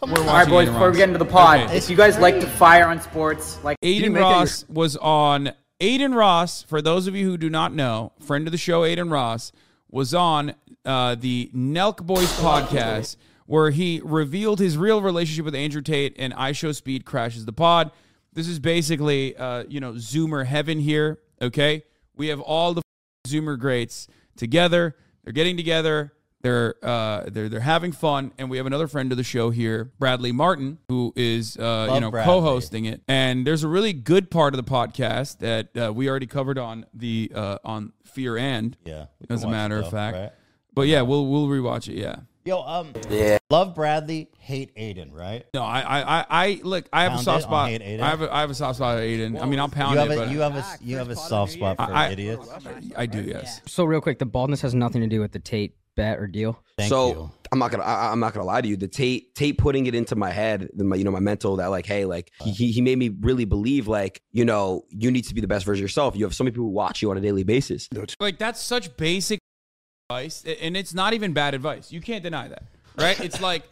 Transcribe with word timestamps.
We're 0.06 0.18
All 0.18 0.24
right, 0.26 0.48
boys. 0.48 0.68
Aiden 0.68 0.72
Before 0.72 0.90
we 0.90 0.96
get 0.96 1.08
into 1.08 1.18
the 1.18 1.24
pod, 1.24 1.60
Okay. 1.60 1.76
if 1.76 1.88
you 1.90 1.96
guys 1.96 2.18
like 2.18 2.40
to 2.40 2.46
fire 2.46 2.86
on 2.86 3.00
sports, 3.00 3.62
like 3.62 3.78
Aiden 3.80 4.12
make 4.12 4.14
that 4.14 4.20
Ross 4.20 4.64
was 4.68 4.96
on. 4.96 5.52
Aiden 5.80 6.14
Ross, 6.14 6.62
for 6.62 6.80
those 6.80 7.06
of 7.08 7.16
you 7.16 7.26
who 7.26 7.36
do 7.36 7.50
not 7.50 7.74
know, 7.74 8.12
friend 8.20 8.46
of 8.46 8.52
the 8.52 8.58
show, 8.58 8.82
Aiden 8.82 9.10
Ross, 9.10 9.50
was 9.90 10.14
on 10.14 10.54
uh, 10.84 11.16
the 11.16 11.50
Nelk 11.54 11.98
Boys 12.04 12.32
podcast 12.38 13.16
where 13.46 13.70
he 13.70 14.00
revealed 14.04 14.60
his 14.60 14.78
real 14.78 15.02
relationship 15.02 15.44
with 15.44 15.54
Andrew 15.54 15.82
Tate 15.82 16.14
and 16.18 16.32
IShowSpeed 16.32 17.04
crashes 17.04 17.44
the 17.44 17.52
pod. 17.52 17.90
This 18.32 18.48
is 18.48 18.58
basically, 18.58 19.36
uh, 19.36 19.64
you 19.68 19.80
know, 19.80 19.92
Zoomer 19.92 20.46
heaven 20.46 20.78
here. 20.78 21.18
Okay, 21.40 21.82
we 22.16 22.28
have 22.28 22.40
all 22.40 22.72
the 22.74 22.82
Zoomer 23.26 23.58
greats 23.58 24.06
together. 24.36 24.96
They're 25.24 25.32
getting 25.32 25.56
together. 25.56 26.12
They're 26.42 26.74
uh, 26.82 27.24
they're 27.28 27.48
they're 27.48 27.60
having 27.60 27.92
fun, 27.92 28.32
and 28.36 28.50
we 28.50 28.56
have 28.56 28.66
another 28.66 28.88
friend 28.88 29.12
of 29.12 29.16
the 29.18 29.24
show 29.24 29.50
here, 29.50 29.92
Bradley 29.98 30.32
Martin, 30.32 30.78
who 30.88 31.12
is 31.16 31.56
uh, 31.56 31.90
you 31.94 32.00
know 32.00 32.10
Bradley. 32.10 32.32
co-hosting 32.32 32.84
it. 32.84 33.00
And 33.06 33.46
there's 33.46 33.62
a 33.62 33.68
really 33.68 33.92
good 33.92 34.30
part 34.30 34.52
of 34.54 34.64
the 34.64 34.68
podcast 34.70 35.38
that 35.38 35.76
uh, 35.76 35.92
we 35.92 36.08
already 36.10 36.26
covered 36.26 36.58
on 36.58 36.84
the 36.92 37.30
uh, 37.34 37.58
on 37.64 37.92
Fear 38.04 38.36
and 38.38 38.76
Yeah. 38.84 39.06
as 39.30 39.44
a 39.44 39.48
matter 39.48 39.78
of 39.78 39.84
though, 39.84 39.90
fact. 39.90 40.16
right? 40.16 40.30
But 40.74 40.82
yeah, 40.88 41.02
we'll 41.02 41.26
we'll 41.26 41.46
rewatch 41.46 41.88
it. 41.88 41.94
Yeah. 41.96 42.16
Yo, 42.44 42.60
um, 42.60 42.92
yeah. 43.08 43.38
Love 43.50 43.72
Bradley, 43.72 44.28
hate 44.36 44.74
Aiden, 44.74 45.12
right? 45.14 45.44
No, 45.54 45.62
I 45.62 45.80
I 45.80 46.00
I, 46.00 46.24
I 46.28 46.60
look. 46.64 46.88
I 46.92 47.04
have 47.04 47.12
Pound 47.12 47.20
a 47.20 47.24
soft 47.24 47.42
spot. 47.44 47.68
hate 47.68 47.82
Aiden? 47.82 48.00
I 48.00 48.08
have 48.10 48.20
a, 48.22 48.34
I 48.34 48.40
have 48.40 48.50
a 48.50 48.54
soft 48.54 48.76
spot 48.78 48.98
at 48.98 49.04
Aiden. 49.04 49.40
I 49.40 49.46
mean, 49.46 49.60
I'll 49.60 49.68
pound 49.68 49.92
You 49.94 50.00
have 50.00 50.10
it, 50.10 50.14
a 50.14 50.16
but 50.22 50.30
you 50.30 50.40
have 50.40 50.56
a 50.56 50.64
you 50.82 50.96
have 50.96 51.08
a 51.08 51.14
soft 51.14 51.52
spot 51.52 51.76
for 51.76 51.84
I- 51.84 52.08
idiots. 52.10 52.48
I 52.96 53.06
do. 53.06 53.22
Yes. 53.22 53.60
So 53.66 53.84
real 53.84 54.00
quick, 54.00 54.18
the 54.18 54.26
baldness 54.26 54.60
has 54.62 54.74
nothing 54.74 55.02
to 55.02 55.06
do 55.06 55.20
with 55.20 55.30
the 55.30 55.38
Tate 55.38 55.76
bet 55.96 56.18
or 56.18 56.26
deal. 56.26 56.62
Thank 56.76 56.88
so 56.88 57.08
you. 57.08 57.30
I'm 57.50 57.58
not 57.58 57.70
gonna 57.70 57.84
I, 57.84 58.10
I'm 58.10 58.20
not 58.20 58.32
gonna 58.32 58.46
lie 58.46 58.60
to 58.60 58.68
you. 58.68 58.76
The 58.76 58.88
Tate 58.88 59.34
Tate 59.34 59.58
putting 59.58 59.86
it 59.86 59.94
into 59.94 60.16
my 60.16 60.30
head, 60.30 60.70
the- 60.74 60.84
my 60.84 60.96
you 60.96 61.04
know 61.04 61.10
my 61.10 61.20
mental 61.20 61.56
that 61.56 61.66
like 61.66 61.86
hey 61.86 62.04
like 62.04 62.30
he 62.42 62.50
he- 62.50 62.72
he 62.72 62.80
made 62.80 62.98
me 62.98 63.10
really 63.20 63.44
believe 63.44 63.88
like 63.88 64.22
you 64.30 64.44
know 64.44 64.84
you 64.88 65.10
need 65.10 65.22
to 65.26 65.34
be 65.34 65.40
the 65.40 65.46
best 65.46 65.64
version 65.66 65.80
of 65.80 65.84
yourself. 65.84 66.16
You 66.16 66.24
have 66.24 66.34
so 66.34 66.44
many 66.44 66.52
people 66.52 66.64
who 66.64 66.70
watch 66.70 67.02
you 67.02 67.10
on 67.10 67.16
a 67.16 67.20
daily 67.20 67.44
basis. 67.44 67.88
Like 68.20 68.38
that's 68.38 68.60
such 68.60 68.96
basic 68.96 69.38
advice, 70.08 70.44
and 70.44 70.76
it's 70.76 70.94
not 70.94 71.12
even 71.14 71.32
bad 71.32 71.54
advice. 71.54 71.92
You 71.92 72.00
can't 72.00 72.22
deny 72.22 72.48
that, 72.48 72.64
right? 72.96 73.18
It's 73.20 73.40
like 73.40 73.62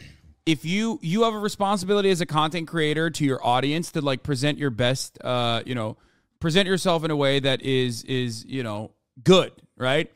if 0.46 0.64
you 0.64 0.98
you 1.02 1.22
have 1.24 1.34
a 1.34 1.38
responsibility 1.38 2.10
as 2.10 2.20
a 2.20 2.26
content 2.26 2.68
creator 2.68 3.10
to 3.10 3.24
your 3.24 3.44
audience 3.46 3.92
to 3.92 4.00
like 4.00 4.22
present 4.22 4.58
your 4.58 4.70
best, 4.70 5.18
uh, 5.22 5.62
you 5.64 5.74
know, 5.74 5.96
present 6.38 6.66
yourself 6.66 7.04
in 7.04 7.10
a 7.10 7.16
way 7.16 7.40
that 7.40 7.62
is 7.62 8.04
is 8.04 8.44
you 8.44 8.62
know 8.62 8.92
good, 9.22 9.52
right? 9.76 10.10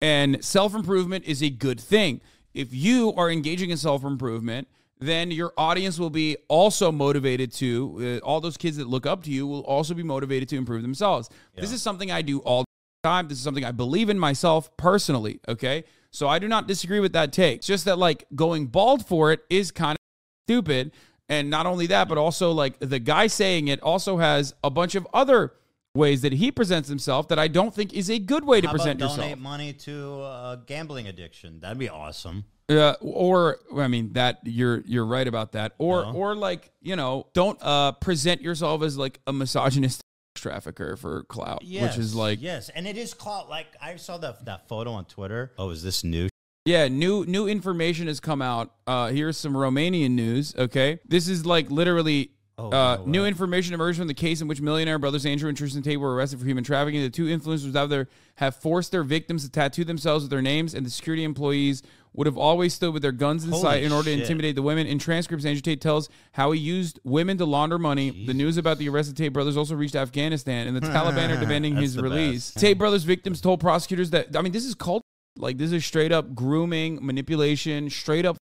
And 0.00 0.44
self 0.44 0.74
improvement 0.74 1.24
is 1.24 1.42
a 1.42 1.50
good 1.50 1.80
thing. 1.80 2.20
If 2.54 2.72
you 2.72 3.12
are 3.14 3.30
engaging 3.30 3.70
in 3.70 3.76
self 3.76 4.04
improvement, 4.04 4.68
then 5.00 5.30
your 5.30 5.52
audience 5.56 5.98
will 5.98 6.10
be 6.10 6.36
also 6.48 6.90
motivated 6.90 7.52
to, 7.52 8.20
uh, 8.22 8.26
all 8.26 8.40
those 8.40 8.56
kids 8.56 8.76
that 8.78 8.88
look 8.88 9.06
up 9.06 9.22
to 9.24 9.30
you 9.30 9.46
will 9.46 9.60
also 9.60 9.94
be 9.94 10.02
motivated 10.02 10.48
to 10.48 10.56
improve 10.56 10.82
themselves. 10.82 11.28
This 11.54 11.72
is 11.72 11.82
something 11.82 12.10
I 12.10 12.22
do 12.22 12.40
all 12.40 12.62
the 12.62 13.08
time. 13.08 13.28
This 13.28 13.38
is 13.38 13.44
something 13.44 13.64
I 13.64 13.70
believe 13.72 14.08
in 14.08 14.18
myself 14.18 14.76
personally. 14.76 15.40
Okay. 15.48 15.84
So 16.10 16.26
I 16.26 16.38
do 16.38 16.48
not 16.48 16.66
disagree 16.66 17.00
with 17.00 17.12
that 17.12 17.32
take. 17.32 17.58
It's 17.58 17.66
just 17.66 17.84
that, 17.84 17.98
like, 17.98 18.24
going 18.34 18.66
bald 18.66 19.06
for 19.06 19.30
it 19.30 19.40
is 19.50 19.70
kind 19.70 19.92
of 19.92 20.46
stupid. 20.46 20.92
And 21.28 21.50
not 21.50 21.66
only 21.66 21.86
that, 21.88 22.08
but 22.08 22.16
also, 22.16 22.50
like, 22.52 22.78
the 22.80 22.98
guy 22.98 23.26
saying 23.26 23.68
it 23.68 23.80
also 23.82 24.16
has 24.16 24.54
a 24.64 24.70
bunch 24.70 24.94
of 24.94 25.06
other 25.12 25.52
ways 25.98 26.22
that 26.22 26.32
he 26.32 26.50
presents 26.50 26.88
himself 26.88 27.28
that 27.28 27.38
I 27.38 27.48
don't 27.48 27.74
think 27.74 27.92
is 27.92 28.08
a 28.08 28.18
good 28.18 28.44
way 28.44 28.60
to 28.62 28.66
How 28.66 28.72
about 28.74 28.84
present 28.84 29.00
donate 29.00 29.18
yourself. 29.18 29.38
money 29.40 29.72
to 29.74 30.20
uh, 30.22 30.56
gambling 30.66 31.06
addiction? 31.08 31.60
That'd 31.60 31.78
be 31.78 31.88
awesome. 31.90 32.44
Uh, 32.70 32.94
or 33.00 33.58
I 33.76 33.88
mean 33.88 34.12
that 34.12 34.40
you're 34.44 34.82
you're 34.86 35.06
right 35.06 35.26
about 35.26 35.52
that. 35.52 35.72
Or 35.78 36.02
No. 36.04 36.12
or 36.12 36.34
like 36.34 36.70
you 36.80 36.96
know 36.96 37.26
don't 37.34 37.58
uh 37.62 37.92
present 37.92 38.40
yourself 38.42 38.82
as 38.82 38.96
like 38.98 39.20
a 39.26 39.32
misogynist 39.32 40.00
trafficker 40.34 40.96
for 40.96 41.22
clout, 41.24 41.62
Yes, 41.64 41.96
which 41.96 42.04
is 42.04 42.14
like 42.14 42.40
yes, 42.42 42.68
and 42.68 42.86
it 42.86 42.96
is 42.98 43.14
called 43.14 43.48
like 43.48 43.66
I 43.80 43.96
saw 43.96 44.18
that 44.18 44.44
that 44.44 44.68
photo 44.68 44.92
on 44.92 45.04
Twitter. 45.06 45.52
Oh, 45.58 45.70
is 45.70 45.82
this 45.82 46.04
new? 46.04 46.28
yeah 46.66 46.86
new 46.88 47.24
new 47.24 47.48
information 47.48 48.06
has 48.08 48.20
come 48.20 48.42
out. 48.42 48.74
Uh, 48.86 49.08
here's 49.08 49.38
some 49.38 49.54
Romanian 49.54 50.10
news. 50.10 50.54
Okay, 50.54 51.00
this 51.08 51.26
is 51.28 51.46
like 51.46 51.70
literally. 51.70 52.32
Oh, 52.58 52.70
uh, 52.70 52.96
no 52.96 53.04
new 53.04 53.24
information 53.24 53.72
emerged 53.72 53.98
from 53.98 54.08
the 54.08 54.14
case 54.14 54.40
in 54.40 54.48
which 54.48 54.60
millionaire 54.60 54.98
brothers 54.98 55.24
Andrew 55.24 55.48
and 55.48 55.56
Tristan 55.56 55.80
Tate 55.80 56.00
were 56.00 56.14
arrested 56.14 56.40
for 56.40 56.44
human 56.44 56.64
trafficking. 56.64 57.00
The 57.00 57.08
two 57.08 57.26
influencers 57.26 57.76
out 57.76 57.88
there 57.88 58.08
have 58.34 58.56
forced 58.56 58.90
their 58.90 59.04
victims 59.04 59.44
to 59.44 59.50
tattoo 59.50 59.84
themselves 59.84 60.24
with 60.24 60.30
their 60.30 60.42
names, 60.42 60.74
and 60.74 60.84
the 60.84 60.90
security 60.90 61.22
employees 61.22 61.84
would 62.14 62.26
have 62.26 62.36
always 62.36 62.74
stood 62.74 62.92
with 62.92 63.02
their 63.02 63.12
guns 63.12 63.44
in 63.44 63.50
Holy 63.50 63.62
sight 63.62 63.82
in 63.84 63.92
order 63.92 64.06
to 64.06 64.10
shit. 64.10 64.22
intimidate 64.22 64.56
the 64.56 64.62
women. 64.62 64.88
In 64.88 64.98
transcripts, 64.98 65.44
Andrew 65.44 65.60
Tate 65.60 65.80
tells 65.80 66.08
how 66.32 66.50
he 66.50 66.58
used 66.58 66.98
women 67.04 67.38
to 67.38 67.44
launder 67.44 67.78
money. 67.78 68.26
The 68.26 68.34
news 68.34 68.56
about 68.56 68.78
the 68.78 68.88
arrested 68.88 69.16
Tate 69.16 69.32
brothers 69.32 69.56
also 69.56 69.76
reached 69.76 69.94
Afghanistan, 69.94 70.66
and 70.66 70.76
the 70.76 70.80
Taliban 70.88 71.36
are 71.36 71.38
demanding 71.38 71.76
his 71.76 71.96
release. 71.96 72.50
best. 72.50 72.58
Tate 72.58 72.76
brothers 72.76 73.04
victims 73.04 73.40
told 73.40 73.60
prosecutors 73.60 74.10
that 74.10 74.36
I 74.36 74.42
mean, 74.42 74.52
this 74.52 74.64
is 74.64 74.74
cult. 74.74 75.02
Like 75.36 75.58
this 75.58 75.70
is 75.70 75.86
straight 75.86 76.10
up 76.10 76.34
grooming, 76.34 76.98
manipulation, 77.06 77.88
straight 77.90 78.26
up 78.26 78.36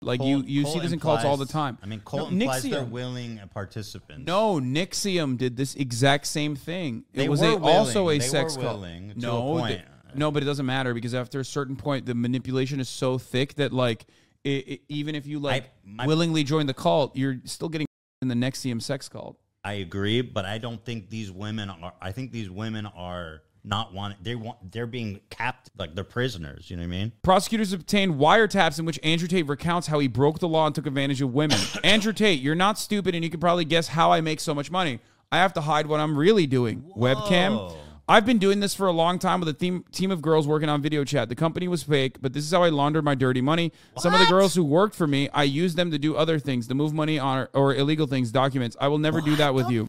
Like 0.00 0.22
you, 0.22 0.42
you 0.46 0.66
see 0.66 0.80
this 0.80 0.92
in 0.92 1.00
cults 1.00 1.24
all 1.24 1.36
the 1.36 1.46
time. 1.46 1.78
I 1.82 1.86
mean, 1.86 2.00
cult 2.04 2.30
No, 2.30 2.38
implies 2.42 2.62
they're 2.62 2.82
NXIVM. 2.82 2.90
willing 2.90 3.40
participants. 3.52 4.26
No, 4.26 4.60
NXIVM 4.60 5.38
did 5.38 5.56
this 5.56 5.74
exact 5.76 6.26
same 6.26 6.56
thing. 6.56 7.04
They 7.14 7.24
it 7.24 7.30
was 7.30 7.40
were 7.40 7.48
a, 7.48 7.56
also 7.58 8.10
a 8.10 8.18
They 8.18 8.24
sex 8.24 8.56
cult. 8.56 8.84
a 8.84 9.00
no, 9.16 9.42
point. 9.42 9.68
th- 9.76 9.84
no, 10.14 10.30
but 10.30 10.42
it 10.42 10.46
doesn't 10.46 10.66
matter 10.66 10.92
because 10.94 11.14
after 11.14 11.40
a 11.40 11.44
certain 11.44 11.74
point, 11.76 12.06
the 12.06 12.14
manipulation 12.14 12.80
is 12.80 12.88
so 12.88 13.16
thick 13.18 13.54
that 13.54 13.72
like, 13.72 14.04
it, 14.44 14.68
it- 14.68 14.80
even 14.88 15.14
if 15.14 15.26
you 15.26 15.38
like 15.38 15.70
my- 15.84 16.06
willingly 16.06 16.44
join 16.44 16.66
the 16.66 16.74
cult, 16.74 17.16
you're 17.16 17.36
still 17.44 17.68
getting 17.70 17.86
in 18.20 18.28
the 18.28 18.34
NXIVM 18.34 18.82
sex 18.82 19.08
cult. 19.08 19.38
I 19.64 19.74
agree, 19.74 20.20
but 20.20 20.44
I 20.44 20.58
don't 20.58 20.84
think 20.84 21.08
these 21.08 21.30
women 21.32 21.70
are. 21.70 21.94
I 22.02 22.12
think 22.12 22.30
these 22.32 22.50
women 22.50 22.84
are 22.84 23.40
not 23.64 23.92
wanting. 23.92 24.18
They 24.22 24.34
want. 24.34 24.72
They're 24.72 24.86
being 24.86 25.20
capped 25.30 25.70
like 25.78 25.94
they're 25.94 26.04
prisoners. 26.04 26.70
You 26.70 26.76
know 26.76 26.82
what 26.82 26.94
I 26.94 26.98
mean? 26.98 27.12
Prosecutors 27.22 27.72
obtained 27.72 28.14
wiretaps 28.14 28.78
in 28.78 28.84
which 28.84 29.00
Andrew 29.02 29.26
Tate 29.26 29.46
recounts 29.46 29.86
how 29.86 29.98
he 29.98 30.08
broke 30.08 30.38
the 30.38 30.48
law 30.48 30.66
and 30.66 30.74
took 30.74 30.86
advantage 30.86 31.22
of 31.22 31.32
women. 31.32 31.58
Andrew 31.84 32.12
Tate, 32.12 32.40
you're 32.40 32.54
not 32.54 32.78
stupid, 32.78 33.14
and 33.14 33.24
you 33.24 33.30
can 33.30 33.40
probably 33.40 33.64
guess 33.64 33.88
how 33.88 34.12
I 34.12 34.20
make 34.20 34.40
so 34.40 34.54
much 34.54 34.70
money. 34.70 35.00
I 35.32 35.38
have 35.38 35.54
to 35.54 35.62
hide 35.62 35.86
what 35.86 36.00
I'm 36.00 36.16
really 36.16 36.46
doing. 36.46 36.84
Webcam. 36.96 37.76
I've 38.06 38.26
been 38.26 38.36
doing 38.36 38.60
this 38.60 38.74
for 38.74 38.86
a 38.86 38.92
long 38.92 39.18
time 39.18 39.40
with 39.40 39.48
a 39.48 39.54
team 39.54 39.82
team 39.90 40.10
of 40.10 40.20
girls 40.20 40.46
working 40.46 40.68
on 40.68 40.82
video 40.82 41.04
chat. 41.04 41.30
The 41.30 41.34
company 41.34 41.68
was 41.68 41.82
fake, 41.82 42.18
but 42.20 42.34
this 42.34 42.44
is 42.44 42.50
how 42.50 42.62
I 42.62 42.68
laundered 42.68 43.02
my 43.02 43.14
dirty 43.14 43.40
money. 43.40 43.72
Some 43.96 44.12
of 44.12 44.20
the 44.20 44.26
girls 44.26 44.54
who 44.54 44.62
worked 44.62 44.94
for 44.94 45.06
me, 45.06 45.30
I 45.30 45.44
used 45.44 45.78
them 45.78 45.90
to 45.90 45.98
do 45.98 46.14
other 46.14 46.38
things, 46.38 46.68
to 46.68 46.74
move 46.74 46.92
money 46.92 47.18
on 47.18 47.48
or 47.54 47.74
illegal 47.74 48.06
things, 48.06 48.30
documents. 48.30 48.76
I 48.78 48.88
will 48.88 48.98
never 48.98 49.22
do 49.22 49.36
that 49.36 49.54
with 49.54 49.70
you. 49.70 49.86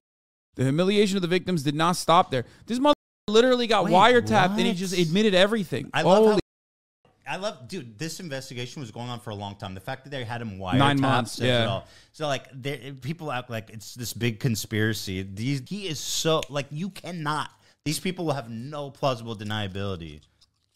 The 0.56 0.64
humiliation 0.64 1.18
of 1.18 1.22
the 1.22 1.28
victims 1.28 1.64
did 1.64 1.76
not 1.76 1.98
stop 1.98 2.32
there. 2.32 2.46
This 2.66 2.80
mother 2.80 2.95
literally 3.28 3.68
got 3.68 3.86
Wait, 3.86 3.94
wiretapped, 3.94 4.52
and 4.52 4.60
he 4.60 4.74
just 4.74 4.98
admitted 4.98 5.34
everything. 5.34 5.90
I 5.94 6.04
love 6.04 6.18
Holy 6.18 6.34
how. 6.34 6.40
I 7.28 7.38
love, 7.38 7.68
dude. 7.68 7.98
This 7.98 8.20
investigation 8.20 8.82
was 8.82 8.92
going 8.92 9.10
on 9.10 9.20
for 9.20 9.32
a 9.32 9.36
long 9.36 9.56
time. 9.56 9.74
The 9.74 9.80
fact 9.80 10.04
that 10.04 10.12
they 10.12 10.24
had 10.24 10.42
him 10.42 10.60
wiretapped 10.60 10.78
Nine 10.78 11.02
months, 11.02 11.32
says 11.34 11.46
it 11.46 11.48
yeah. 11.48 11.66
all. 11.66 11.88
So 12.14 12.28
like, 12.28 12.62
people 13.02 13.32
act 13.32 13.50
like 13.50 13.72
it's 13.72 13.96
this 13.96 14.14
big 14.14 14.40
conspiracy. 14.40 15.24
These 15.24 15.64
he 15.68 15.88
is 15.88 16.00
so 16.00 16.42
like 16.50 16.68
you 16.70 16.90
cannot. 16.90 17.50
These 17.84 18.00
people 18.00 18.26
will 18.26 18.34
have 18.34 18.50
no 18.50 18.92
plausible 18.92 19.36
deniability. 19.36 20.22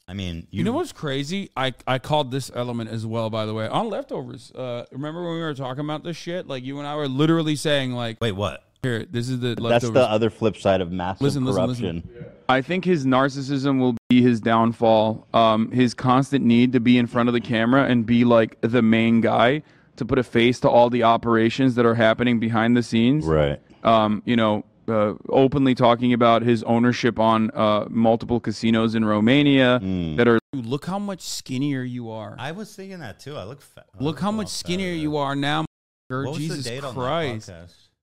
I 0.07 0.13
mean, 0.13 0.47
you, 0.49 0.59
You 0.59 0.63
know 0.63 0.71
what's 0.71 0.91
crazy? 0.91 1.51
I, 1.55 1.73
I 1.85 1.99
called 1.99 2.31
this 2.31 2.49
element 2.55 2.89
as 2.89 3.05
well, 3.05 3.29
by 3.29 3.45
the 3.45 3.53
way, 3.53 3.67
on 3.67 3.91
leftovers. 3.91 4.51
Uh, 4.51 4.85
remember 4.91 5.23
when 5.23 5.33
we 5.33 5.39
were 5.39 5.53
talking 5.53 5.81
about 5.81 6.03
this 6.03 6.17
shit? 6.17 6.47
Like 6.47 6.63
you 6.63 6.79
and 6.79 6.87
I 6.87 6.95
were 6.95 7.07
literally 7.07 7.55
saying, 7.55 7.91
like, 7.91 8.19
Wait, 8.19 8.31
what? 8.31 8.63
Here, 8.83 9.05
this 9.09 9.29
is 9.29 9.39
the 9.39 9.55
That's 9.55 9.89
the 9.89 10.09
other 10.09 10.29
flip 10.29 10.55
side 10.55 10.81
of 10.81 10.91
massive 10.91 11.21
Listen, 11.21 11.45
listen, 11.45 11.65
corruption. 11.65 12.03
listen. 12.15 12.25
I 12.47 12.61
think 12.61 12.85
his 12.85 13.05
narcissism 13.05 13.79
will 13.79 13.95
be 14.09 14.21
his 14.21 14.39
downfall. 14.39 15.27
Um, 15.33 15.71
his 15.71 15.93
constant 15.93 16.45
need 16.45 16.73
to 16.73 16.79
be 16.79 16.97
in 16.97 17.05
front 17.05 17.29
of 17.29 17.33
the 17.33 17.41
camera 17.41 17.85
and 17.85 18.05
be 18.05 18.23
like 18.23 18.59
the 18.61 18.81
main 18.81 19.21
guy 19.21 19.63
to 19.97 20.05
put 20.05 20.17
a 20.17 20.23
face 20.23 20.59
to 20.61 20.69
all 20.69 20.89
the 20.89 21.03
operations 21.03 21.75
that 21.75 21.85
are 21.85 21.95
happening 21.95 22.39
behind 22.39 22.77
the 22.77 22.83
scenes. 22.83 23.25
Right. 23.25 23.59
Um, 23.83 24.23
you 24.25 24.35
know, 24.35 24.63
uh, 24.87 25.13
openly 25.27 25.75
talking 25.75 26.13
about 26.13 26.41
his 26.41 26.63
ownership 26.63 27.19
on 27.19 27.51
uh, 27.51 27.85
multiple 27.89 28.39
casinos 28.39 28.95
in 28.95 29.05
Romania 29.05 29.79
that 30.15 30.27
are. 30.27 30.39
Dude, 30.53 30.65
look 30.65 30.85
how 30.85 30.99
much 30.99 31.21
skinnier 31.21 31.83
you 31.83 32.09
are. 32.09 32.35
I 32.39 32.53
was 32.53 32.73
thinking 32.73 32.99
that 32.99 33.19
too. 33.19 33.35
I 33.35 33.43
look 33.43 33.61
fat. 33.61 33.85
Look 33.95 34.01
look 34.01 34.19
how 34.19 34.31
much 34.31 34.47
skinnier 34.47 34.87
fatter. 34.87 35.01
you 35.01 35.17
are 35.17 35.35
now. 35.35 35.65
What 36.07 36.29
was 36.29 36.37
Jesus 36.37 36.63
the 36.63 36.69
date 36.71 36.83
on 36.83 36.95
that 36.95 37.01
Christ. 37.01 37.51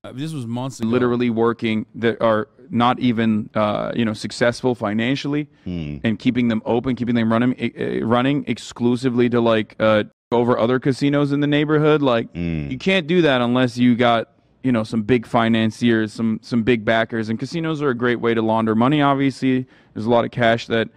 Podcast? 0.03 0.09
Uh, 0.09 0.13
this 0.13 0.33
was 0.33 0.45
months 0.45 0.79
ago. 0.79 0.89
Literally 0.89 1.29
working 1.29 1.85
that 1.95 2.21
are 2.21 2.47
not 2.69 2.99
even 2.99 3.49
uh, 3.55 3.91
you 3.95 4.05
know 4.05 4.13
successful 4.13 4.75
financially 4.75 5.47
and 5.65 6.19
keeping 6.19 6.47
them 6.47 6.61
open, 6.65 6.95
keeping 6.95 7.15
them 7.15 7.31
running 7.31 7.53
uh, 7.79 8.05
running 8.05 8.43
exclusively 8.47 9.29
to 9.29 9.41
like 9.41 9.75
uh, 9.79 10.03
over 10.31 10.57
other 10.57 10.79
casinos 10.79 11.31
in 11.31 11.39
the 11.39 11.47
neighborhood. 11.47 12.01
Like 12.01 12.27
you 12.35 12.77
can't 12.77 13.07
do 13.07 13.21
that 13.23 13.41
unless 13.41 13.77
you 13.77 13.95
got 13.95 14.29
you 14.63 14.71
know 14.71 14.83
some 14.83 15.03
big 15.03 15.25
financiers, 15.25 16.13
some 16.13 16.39
some 16.41 16.63
big 16.63 16.83
backers, 16.83 17.29
and 17.29 17.39
casinos 17.39 17.81
are 17.81 17.89
a 17.89 17.95
great 17.95 18.19
way 18.19 18.33
to 18.33 18.41
launder 18.41 18.75
money. 18.75 19.01
Obviously, 19.01 19.65
there's 19.93 20.05
a 20.05 20.09
lot 20.09 20.25
of 20.25 20.31
cash 20.31 20.67
that 20.67 20.89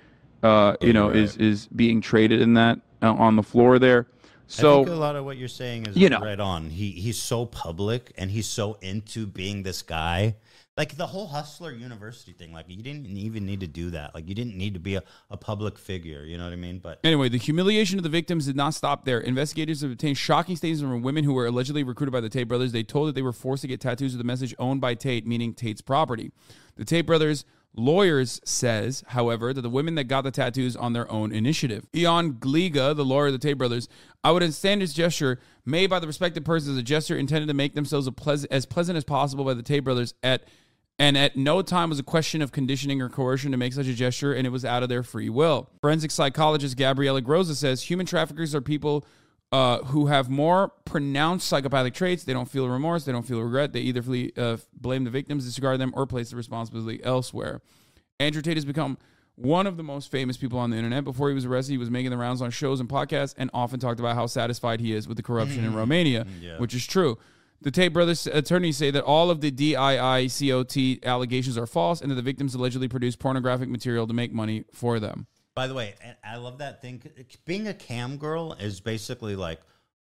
uh, 0.43 0.77
you 0.81 0.93
know 0.93 1.11
is 1.11 1.37
is 1.37 1.69
being 1.69 2.01
traded 2.01 2.41
in 2.41 2.55
that 2.55 2.81
uh, 3.03 3.13
on 3.13 3.37
the 3.37 3.43
floor 3.43 3.79
there. 3.79 4.07
So 4.51 4.83
I 4.83 4.85
think 4.85 4.97
a 4.97 5.01
lot 5.01 5.17
of 5.17 5.25
what 5.25 5.37
you're 5.37 5.49
saying 5.49 5.87
is 5.87 5.97
You 5.97 6.09
know. 6.09 6.21
right 6.21 6.41
on. 6.41 6.71
He 6.71 6.91
he's 6.93 7.21
so 7.21 7.47
public 7.47 8.13
and 8.19 8.31
he's 8.31 8.47
so 8.47 8.77
into 8.83 9.27
being 9.27 9.63
this 9.63 9.83
guy. 9.83 10.37
Like 10.77 10.97
the 10.97 11.07
whole 11.07 11.27
hustler 11.27 11.73
university 11.73 12.33
thing. 12.33 12.53
Like 12.53 12.65
you 12.69 12.83
didn't 12.83 13.07
even 13.07 13.45
need 13.45 13.61
to 13.61 13.67
do 13.67 13.91
that. 13.91 14.15
Like 14.15 14.27
you 14.29 14.35
didn't 14.35 14.57
need 14.57 14.75
to 14.75 14.81
be 14.81 14.95
a, 14.95 15.03
a 15.31 15.37
public 15.37 15.79
figure. 15.79 16.25
You 16.25 16.39
know 16.39 16.45
what 16.45 16.53
I 16.53 16.57
mean? 16.57 16.79
But 16.79 17.01
Anyway, 17.05 17.29
the 17.29 17.37
humiliation 17.39 17.99
of 17.99 18.03
the 18.03 18.09
victims 18.09 18.47
did 18.47 18.57
not 18.57 18.73
stop 18.75 19.05
there. 19.05 19.21
Investigators 19.21 19.83
have 19.83 19.91
obtained 19.91 20.17
shocking 20.17 20.57
statements 20.57 20.81
from 20.83 21.03
women 21.03 21.23
who 21.25 21.35
were 21.35 21.47
allegedly 21.47 21.83
recruited 21.85 22.13
by 22.13 22.21
the 22.21 22.31
Tate 22.31 22.49
brothers. 22.49 22.73
They 22.73 22.83
told 22.83 23.09
that 23.09 23.15
they 23.15 23.23
were 23.23 23.33
forced 23.33 23.61
to 23.63 23.69
get 23.69 23.81
tattoos 23.81 24.13
with 24.13 24.19
the 24.19 24.25
message 24.25 24.55
owned 24.59 24.81
by 24.81 24.95
Tate, 24.95 25.27
meaning 25.27 25.53
Tate's 25.55 25.83
property. 25.83 26.33
The 26.77 26.85
Tate 26.85 27.05
brothers 27.07 27.45
lawyers 27.75 28.41
says, 28.45 29.05
however, 29.09 29.53
that 29.53 29.63
the 29.63 29.71
women 29.71 29.95
that 29.95 30.05
got 30.05 30.23
the 30.23 30.31
tattoos 30.31 30.77
on 30.77 30.93
their 30.93 31.11
own 31.11 31.33
initiative. 31.33 31.87
Ion 31.95 32.35
Gliga, 32.35 32.95
the 32.95 33.05
lawyer 33.05 33.27
of 33.27 33.33
the 33.33 33.39
Tate 33.39 33.59
brothers, 33.59 33.89
I 34.25 34.33
would 34.33 34.43
understand 34.43 34.83
this 34.83 34.93
gesture 34.93 35.41
made 35.65 35.89
by 35.89 35.99
the 35.99 36.07
respective 36.07 36.45
persons 36.45 36.73
as 36.73 36.79
a 36.79 36.83
gesture 36.83 37.17
intended 37.17 37.47
to 37.49 37.55
make 37.55 37.75
themselves 37.75 38.09
pleasant, 38.11 38.53
as 38.53 38.67
pleasant 38.67 38.97
as 38.97 39.05
possible 39.05 39.45
by 39.45 39.55
the 39.55 39.63
Tate 39.63 39.85
brothers 39.85 40.15
at 40.23 40.45
and 40.99 41.17
at 41.17 41.35
no 41.35 41.63
time 41.63 41.89
was 41.89 41.99
a 41.99 42.03
question 42.03 42.43
of 42.43 42.53
conditioning 42.53 43.01
or 43.01 43.09
coercion 43.09 43.53
to 43.53 43.57
make 43.57 43.73
such 43.73 43.87
a 43.87 43.95
gesture, 43.95 44.35
and 44.35 44.47
it 44.47 44.51
was 44.51 44.67
out 44.67 44.83
of 44.83 44.91
their 44.91 45.03
free 45.03 45.31
will. 45.31 45.71
Forensic 45.81 46.11
psychologist 46.11 46.77
Gabriela 46.77 47.23
Groza 47.23 47.55
says 47.55 47.85
human 47.85 48.05
traffickers 48.05 48.55
are 48.55 48.61
people 48.61 49.07
uh, 49.53 49.79
who 49.79 50.07
have 50.07 50.31
more 50.31 50.69
pronounced 50.85 51.49
psychopathic 51.49 51.95
traits. 51.95 52.25
They 52.25 52.33
don't 52.33 52.49
feel 52.49 52.69
remorse, 52.69 53.05
they 53.05 53.13
don't 53.13 53.27
feel 53.27 53.41
regret. 53.41 53.73
They 53.73 53.81
either 53.81 54.03
flee, 54.03 54.33
uh, 54.37 54.59
blame 54.73 55.05
the 55.05 55.11
victims, 55.11 55.45
disregard 55.45 55.81
them, 55.81 55.93
or 55.97 56.07
place 56.07 56.31
the 56.31 56.37
responsibility 56.37 57.03
elsewhere. 57.03 57.61
Andrew 58.19 58.43
Tate 58.43 58.57
has 58.57 58.65
become 58.65 58.99
one 59.37 59.67
of 59.67 59.77
the 59.77 59.83
most 59.83 60.11
famous 60.11 60.37
people 60.37 60.59
on 60.59 60.71
the 60.71 60.77
internet. 60.77 61.03
Before 61.03 61.29
he 61.29 61.35
was 61.35 61.47
arrested, 61.47 61.73
he 61.73 61.79
was 61.79 61.91
making 61.91 62.11
the 62.11 62.19
rounds 62.19 62.43
on 62.43 62.51
shows 62.51 62.79
and 62.79 62.89
podcasts 62.89 63.35
and 63.39 63.51
often 63.55 63.81
talked 63.81 63.99
about 63.99 64.15
how 64.15 64.27
satisfied 64.27 64.81
he 64.81 64.93
is 64.93 65.09
with 65.09 65.17
the 65.17 65.23
corruption 65.23 65.65
in 65.65 65.75
Romania, 65.75 66.27
which 66.59 66.75
is 66.75 66.87
true. 66.87 67.17
The 67.63 67.71
Tate 67.71 67.93
brothers' 67.93 68.27
attorneys 68.27 68.77
say 68.77 68.91
that 68.91 69.03
all 69.05 69.31
of 69.31 69.41
the 69.41 69.51
DIICOT 69.51 71.03
allegations 71.05 71.59
are 71.59 71.67
false 71.67 72.01
and 72.01 72.11
that 72.11 72.15
the 72.15 72.23
victims 72.23 72.55
allegedly 72.55 72.89
produced 72.89 73.19
pornographic 73.19 73.69
material 73.69 74.07
to 74.07 74.15
make 74.15 74.33
money 74.33 74.65
for 74.73 75.01
them. 75.01 75.27
By 75.61 75.67
the 75.67 75.75
way, 75.75 75.95
I 76.25 76.37
love 76.37 76.57
that 76.59 76.81
thing. 76.81 77.03
Being 77.45 77.69
a 77.69 77.75
cam 77.75 78.17
girl 78.17 78.55
is 78.55 78.81
basically 78.81 79.37
like 79.37 79.61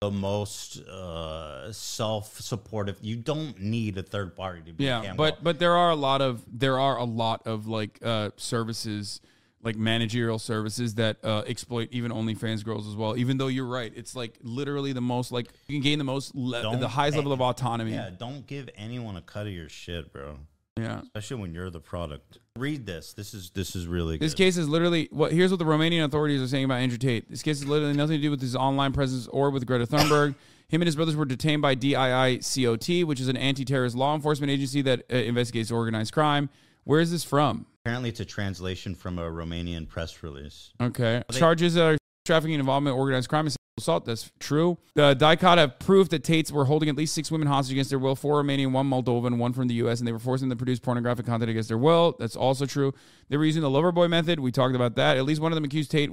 the 0.02 0.10
most 0.10 0.76
uh, 0.86 1.72
self-supportive. 1.72 2.98
You 3.00 3.16
don't 3.16 3.58
need 3.58 3.96
a 3.96 4.02
third 4.02 4.36
party 4.36 4.60
to 4.66 4.74
be 4.74 4.84
a 4.84 4.88
Yeah, 4.88 5.02
cam 5.06 5.16
but 5.16 5.36
girl. 5.36 5.40
but 5.44 5.58
there 5.58 5.74
are 5.74 5.88
a 5.88 5.94
lot 5.94 6.20
of 6.20 6.44
there 6.52 6.78
are 6.78 6.98
a 6.98 7.04
lot 7.04 7.46
of 7.46 7.66
like 7.66 7.98
uh, 8.02 8.28
services 8.36 9.22
like 9.62 9.76
managerial 9.76 10.38
services 10.38 10.96
that 10.96 11.16
uh, 11.24 11.44
exploit 11.46 11.88
even 11.92 12.12
OnlyFans 12.12 12.62
girls 12.62 12.86
as 12.86 12.94
well. 12.94 13.16
Even 13.16 13.38
though 13.38 13.46
you're 13.48 13.64
right, 13.64 13.90
it's 13.96 14.14
like 14.14 14.34
literally 14.42 14.92
the 14.92 15.00
most 15.00 15.32
like 15.32 15.48
you 15.66 15.76
can 15.76 15.82
gain 15.82 15.96
the 15.96 16.04
most 16.04 16.34
le- 16.34 16.76
the 16.76 16.88
highest 16.88 17.16
level 17.16 17.32
of 17.32 17.40
autonomy. 17.40 17.92
yeah, 17.92 18.10
don't 18.10 18.46
give 18.46 18.68
anyone 18.76 19.16
a 19.16 19.22
cut 19.22 19.46
of 19.46 19.52
your 19.54 19.70
shit, 19.70 20.12
bro. 20.12 20.36
Yeah. 20.82 21.00
Especially 21.02 21.40
when 21.40 21.54
you're 21.54 21.70
the 21.70 21.80
product. 21.80 22.38
Read 22.56 22.86
this. 22.86 23.12
This 23.12 23.34
is 23.34 23.50
this 23.50 23.76
is 23.76 23.86
really 23.86 24.18
This 24.18 24.32
good. 24.32 24.44
case 24.44 24.56
is 24.56 24.68
literally 24.68 25.08
what. 25.10 25.32
Here's 25.32 25.50
what 25.50 25.58
the 25.58 25.64
Romanian 25.64 26.04
authorities 26.04 26.40
are 26.42 26.48
saying 26.48 26.64
about 26.64 26.80
Andrew 26.80 26.98
Tate. 26.98 27.30
This 27.30 27.42
case 27.42 27.60
has 27.60 27.68
literally 27.68 27.94
nothing 27.94 28.16
to 28.16 28.22
do 28.22 28.30
with 28.30 28.40
his 28.40 28.56
online 28.56 28.92
presence 28.92 29.26
or 29.28 29.50
with 29.50 29.66
Greta 29.66 29.86
Thunberg. 29.86 30.34
Him 30.68 30.82
and 30.82 30.86
his 30.86 30.96
brothers 30.96 31.16
were 31.16 31.24
detained 31.24 31.62
by 31.62 31.74
DII-COT, 31.74 33.06
which 33.06 33.20
is 33.20 33.28
an 33.28 33.38
anti-terrorist 33.38 33.96
law 33.96 34.14
enforcement 34.14 34.50
agency 34.50 34.82
that 34.82 35.02
uh, 35.10 35.16
investigates 35.16 35.70
organized 35.70 36.12
crime. 36.12 36.50
Where 36.84 37.00
is 37.00 37.10
this 37.10 37.24
from? 37.24 37.64
Apparently, 37.84 38.10
it's 38.10 38.20
a 38.20 38.24
translation 38.26 38.94
from 38.94 39.18
a 39.18 39.22
Romanian 39.22 39.88
press 39.88 40.22
release. 40.22 40.72
Okay. 40.78 41.22
Charges 41.32 41.78
are 41.78 41.96
trafficking, 42.26 42.58
involvement, 42.58 42.96
organized 42.96 43.30
crime, 43.30 43.48
assault. 43.78 44.04
That's 44.04 44.30
true. 44.38 44.78
The 44.94 45.14
DIICOT 45.16 45.58
have 45.58 45.78
proved 45.78 46.10
that 46.10 46.24
Tates 46.24 46.52
were 46.52 46.66
holding 46.66 46.88
at 46.88 46.96
least 46.96 47.14
six 47.14 47.30
women 47.30 47.48
hostage 47.48 47.72
against 47.72 47.90
their 47.90 47.98
will, 47.98 48.14
four 48.14 48.42
Romanian, 48.42 48.72
one 48.72 48.88
Moldovan, 48.88 49.38
one 49.38 49.52
from 49.52 49.68
the 49.68 49.74
U.S., 49.74 50.00
and 50.00 50.06
they 50.06 50.12
were 50.12 50.18
forcing 50.18 50.48
them 50.48 50.58
to 50.58 50.60
produce 50.60 50.78
pornographic 50.78 51.26
content 51.26 51.50
against 51.50 51.68
their 51.68 51.78
will. 51.78 52.16
That's 52.18 52.36
also 52.36 52.66
true. 52.66 52.92
They 53.28 53.36
were 53.36 53.44
using 53.44 53.62
the 53.62 53.70
Loverboy 53.70 54.10
method. 54.10 54.40
We 54.40 54.52
talked 54.52 54.74
about 54.74 54.96
that. 54.96 55.16
At 55.16 55.24
least 55.24 55.40
one 55.40 55.52
of 55.52 55.56
them 55.56 55.64
accused 55.64 55.90
Tate 55.90 56.10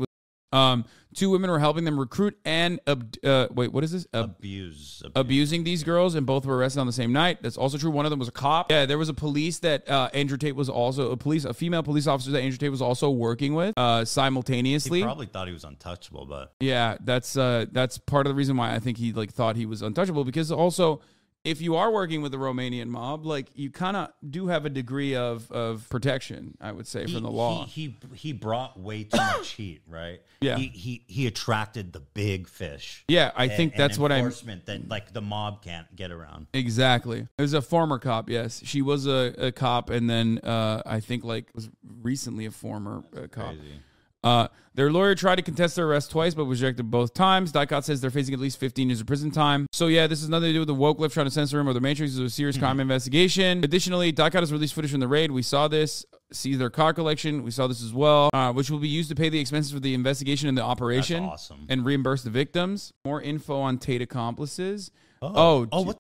um, 0.52 0.86
two 1.14 1.30
women 1.30 1.50
were 1.50 1.60
helping 1.60 1.84
them 1.86 2.00
recruit 2.00 2.38
and 2.46 2.80
ab- 2.88 3.16
uh, 3.24 3.48
wait, 3.52 3.72
what 3.74 3.84
is 3.84 3.92
this? 3.92 4.06
Ab- 4.14 4.26
Abuse. 4.38 5.02
abuse. 5.06 5.12
abusing 5.16 5.64
these 5.64 5.84
girls, 5.84 6.16
and 6.16 6.26
both 6.26 6.46
were 6.46 6.56
arrested 6.58 6.80
on 6.82 6.88
the 6.88 6.94
same 6.94 7.12
night. 7.14 7.42
That's 7.42 7.58
also 7.58 7.78
true. 7.78 7.90
One 7.92 8.06
of 8.06 8.10
them 8.10 8.20
was 8.20 8.28
a 8.28 8.32
cop. 8.34 8.72
Yeah, 8.72 8.86
there 8.86 8.98
was 8.98 9.10
a 9.10 9.14
police 9.14 9.60
that 9.60 9.90
uh, 9.90 10.10
Andrew 10.14 10.38
Tate 10.38 10.56
was 10.56 10.70
also 10.70 11.12
a 11.12 11.18
police, 11.18 11.46
a 11.46 11.54
female 11.54 11.84
police 11.84 12.08
officer 12.08 12.32
that 12.32 12.42
Andrew 12.42 12.58
Tate 12.58 12.72
was 12.72 12.82
also 12.82 13.10
working 13.10 13.54
with 13.56 13.74
uh, 13.78 14.00
He 14.00 14.06
simultaneously. 14.06 15.02
probably 15.04 15.26
thought 15.26 15.48
he 15.48 15.54
was 15.54 15.64
untouchable, 15.64 16.26
but 16.26 16.54
Yeah, 16.60 16.98
that's 17.02 17.36
uh, 17.38 17.66
that's 17.72 17.98
part 17.98 18.26
of 18.28 18.32
the 18.32 18.36
reason 18.36 18.58
why 18.58 18.74
I 18.74 18.80
think 18.80 18.98
he 18.98 19.14
like 19.14 19.32
thought 19.32 19.56
he 19.56 19.66
was 19.66 19.82
untouchable 19.82 20.24
because 20.26 20.52
also 20.52 21.02
if 21.46 21.62
you 21.62 21.76
are 21.76 21.92
working 21.92 22.22
with 22.22 22.32
the 22.32 22.38
Romanian 22.38 22.88
mob, 22.88 23.26
like 23.26 23.48
you 23.56 23.70
kind 23.70 23.96
of 23.96 24.10
do 24.30 24.48
have 24.48 24.66
a 24.66 24.70
degree 24.70 25.16
of 25.16 25.50
of 25.52 25.88
protection, 25.90 26.58
I 26.60 26.72
would 26.72 26.88
say, 26.88 27.06
he, 27.06 27.14
from 27.14 27.24
the 27.24 27.32
law. 27.32 27.66
He, 27.66 27.96
he 28.12 28.18
he 28.18 28.34
brought 28.34 28.80
way 28.80 29.04
too 29.04 29.18
much 29.18 29.50
heat, 29.52 29.82
right? 29.88 30.22
Yeah. 30.42 30.58
He 30.58 30.68
he, 30.68 31.04
he 31.08 31.28
attracted 31.28 31.94
the 31.94 32.00
big 32.02 32.48
fish. 32.48 33.06
yeah, 33.08 33.32
I 33.36 33.46
And- 33.46 33.54
think 33.54 33.76
that's 33.76 33.98
what 33.98 34.12
I'm 34.12 34.26
enforcement 34.26 34.66
that 34.66 34.90
like 34.90 35.14
the 35.14 35.22
mob 35.22 35.62
can't 35.64 35.94
get 35.96 36.12
around. 36.12 36.48
Exactly. 36.54 37.28
It 37.38 37.42
was 37.42 37.54
a 37.54 37.62
former 37.62 38.00
cop. 38.00 38.30
Yes, 38.30 38.62
she 38.66 38.82
was 38.82 39.06
a, 39.08 39.34
a 39.38 39.52
cop, 39.52 39.90
and 39.90 40.10
then 40.10 40.40
uh, 40.40 40.82
I 40.86 41.00
think 41.00 41.24
like 41.24 41.46
was 41.54 41.70
recently 42.02 42.46
a 42.48 42.52
former 42.52 43.04
uh, 43.16 43.28
cop. 43.28 43.50
Crazy. 43.50 43.80
Uh, 44.26 44.48
their 44.74 44.92
lawyer 44.92 45.16
tried 45.16 45.36
to 45.38 45.42
contest 45.42 45.78
their 45.78 45.88
arrest 45.88 46.12
twice, 46.12 46.34
but 46.34 46.46
was 46.46 46.62
rejected 46.62 46.92
both 46.92 47.14
times. 47.14 47.54
DIICOT 47.54 47.84
says 47.86 48.02
they're 48.02 48.12
facing 48.12 48.34
at 48.34 48.42
least 48.42 48.60
15 48.60 48.90
years 48.90 49.00
of 49.00 49.08
prison 49.08 49.32
time. 49.32 49.68
So 49.72 49.88
yeah, 49.88 50.08
this 50.08 50.20
has 50.20 50.28
nothing 50.28 50.50
to 50.50 50.54
do 50.54 50.60
with 50.60 50.68
the 50.68 50.74
woke 50.74 51.00
lift 51.00 51.14
trying 51.14 51.28
to 51.28 51.32
censor 51.32 51.60
him 51.60 51.70
or 51.70 51.74
the 51.74 51.80
Matrix. 51.80 52.14
Is 52.14 52.20
a 52.20 52.30
serious 52.30 52.58
crime 52.58 52.80
investigation. 52.82 53.64
Additionally, 53.64 54.12
DIICOT 54.12 54.40
has 54.42 54.52
released 54.52 54.74
footage 54.74 54.92
from 54.92 55.00
the 55.00 55.08
raid. 55.08 55.32
We 55.32 55.44
saw 55.44 55.68
this. 55.68 56.06
See 56.34 56.56
their 56.56 56.72
car 56.72 56.92
collection. 56.94 57.44
We 57.44 57.52
saw 57.52 57.68
this 57.68 57.84
as 57.84 57.94
well, 57.94 58.32
uh, 58.34 58.52
which 58.52 58.70
will 58.72 58.80
be 58.80 58.90
used 58.90 59.10
to 59.10 59.16
pay 59.16 59.30
the 59.30 59.40
expenses 59.40 59.72
for 59.72 59.80
the 59.80 59.94
investigation 59.94 60.50
and 60.50 60.58
the 60.58 60.64
operation, 60.64 61.24
awesome. 61.24 61.68
and 61.70 61.86
reimburse 61.86 62.24
the 62.24 62.32
victims. 62.32 62.92
More 63.06 63.22
info 63.22 63.62
on 63.62 63.78
Tate 63.78 64.02
accomplices. 64.02 64.92
Oh, 65.22 65.68
oh, 65.72 65.84
d- 65.84 65.88
what? 65.88 65.98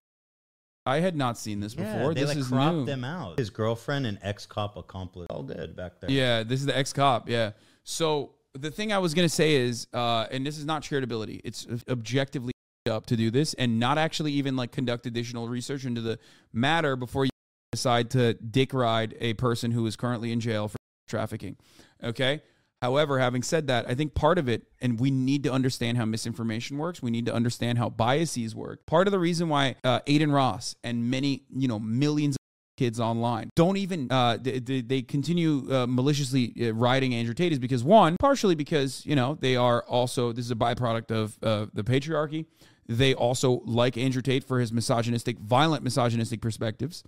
I 0.86 1.00
had 1.00 1.16
not 1.16 1.38
seen 1.38 1.60
this 1.60 1.74
Yeah, 1.76 1.94
before. 1.96 2.14
they 2.14 2.22
this 2.22 2.30
like 2.30 2.38
is 2.38 2.48
cropped 2.48 2.76
new. 2.76 2.86
them 2.86 3.04
out. 3.04 3.40
His 3.40 3.50
girlfriend 3.50 4.06
and 4.06 4.20
ex 4.22 4.46
cop 4.46 4.78
accomplice. 4.78 5.28
All 5.30 5.44
good 5.44 5.76
back 5.76 6.00
there. 6.00 6.12
Yeah, 6.12 6.44
this 6.44 6.60
is 6.60 6.66
the 6.66 6.78
ex 6.78 6.94
cop. 6.94 7.28
Yeah. 7.30 7.52
So 7.84 8.32
the 8.54 8.72
thing 8.72 8.94
I 8.94 9.00
was 9.00 9.14
gonna 9.14 9.28
say 9.30 9.56
is, 9.56 9.88
uh, 9.94 10.28
and 10.32 10.46
this 10.46 10.58
is 10.58 10.66
not 10.66 10.84
charitability. 10.84 11.42
It's 11.44 11.66
objectively 11.90 12.52
up 12.90 13.08
to 13.08 13.18
do 13.18 13.32
this 13.32 13.54
and 13.56 13.80
not 13.80 13.98
actually 13.98 14.32
even 14.34 14.56
like 14.56 14.72
conduct 14.72 15.08
additional 15.08 15.48
research 15.48 15.86
into 15.86 16.02
the 16.02 16.20
matter 16.54 16.96
before 16.96 17.26
you 17.26 17.32
decide 17.72 18.12
to 18.12 18.36
dick 18.36 18.74
ride 18.74 19.16
a 19.20 19.34
person 19.34 19.72
who 19.72 19.86
is 19.88 19.96
currently 19.96 20.32
in 20.32 20.40
jail 20.40 20.68
for 20.68 20.78
trafficking. 21.08 21.58
Okay. 22.04 22.42
However, 22.86 23.18
having 23.18 23.42
said 23.42 23.66
that, 23.66 23.90
I 23.90 23.96
think 23.96 24.14
part 24.14 24.38
of 24.38 24.48
it, 24.48 24.68
and 24.80 25.00
we 25.00 25.10
need 25.10 25.42
to 25.46 25.52
understand 25.52 25.98
how 25.98 26.06
misinformation 26.06 26.78
works. 26.78 27.02
We 27.02 27.10
need 27.10 27.26
to 27.26 27.34
understand 27.34 27.80
how 27.80 27.90
biases 27.90 28.54
work. 28.54 28.86
Part 28.86 29.08
of 29.08 29.12
the 29.12 29.18
reason 29.18 29.50
why 29.50 29.78
uh, 29.84 30.02
Aiden 30.02 30.32
Ross 30.32 30.76
and 30.84 31.10
many, 31.10 31.46
you 31.50 31.68
know, 31.68 31.80
millions 31.80 32.36
of 32.36 32.42
kids 32.78 33.00
online 33.00 33.50
don't 33.56 33.78
even 33.78 34.12
uh, 34.12 34.38
they, 34.40 34.60
they, 34.60 35.02
continue 35.02 35.66
uh, 35.74 35.88
maliciously 35.88 36.54
uh, 36.62 36.74
riding 36.74 37.16
Andrew 37.16 37.34
Tate 37.34 37.54
is 37.54 37.58
because 37.58 37.84
one, 37.84 38.18
partially 38.20 38.54
because 38.54 39.04
you 39.04 39.16
know 39.16 39.36
they 39.42 39.56
are 39.56 39.82
also 39.88 40.32
this 40.32 40.46
is 40.46 40.52
a 40.52 40.56
byproduct 40.56 41.10
of 41.10 41.40
uh, 41.42 41.66
the 41.74 41.84
patriarchy. 41.84 42.46
They 42.88 43.16
also 43.16 43.64
like 43.66 43.98
Andrew 43.98 44.22
Tate 44.22 44.44
for 44.44 44.60
his 44.60 44.72
misogynistic, 44.72 45.40
violent 45.40 45.84
misogynistic 45.84 46.40
perspectives. 46.40 47.04